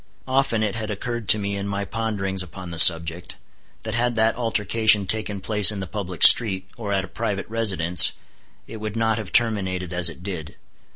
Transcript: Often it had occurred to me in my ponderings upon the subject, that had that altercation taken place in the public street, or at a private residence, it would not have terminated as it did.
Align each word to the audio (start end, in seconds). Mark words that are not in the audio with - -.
Often 0.27 0.63
it 0.63 0.73
had 0.75 0.89
occurred 0.89 1.29
to 1.29 1.37
me 1.37 1.55
in 1.55 1.67
my 1.67 1.85
ponderings 1.85 2.41
upon 2.41 2.71
the 2.71 2.79
subject, 2.79 3.35
that 3.83 3.93
had 3.93 4.15
that 4.15 4.35
altercation 4.35 5.05
taken 5.05 5.39
place 5.39 5.71
in 5.71 5.79
the 5.79 5.85
public 5.85 6.23
street, 6.25 6.67
or 6.75 6.91
at 6.91 7.05
a 7.05 7.07
private 7.07 7.47
residence, 7.47 8.13
it 8.65 8.77
would 8.77 8.95
not 8.95 9.19
have 9.19 9.31
terminated 9.31 9.93
as 9.93 10.09
it 10.09 10.23
did. 10.23 10.55